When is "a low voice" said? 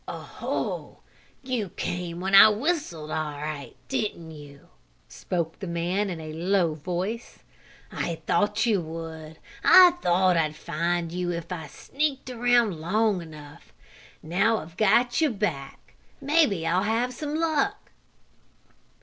6.19-7.43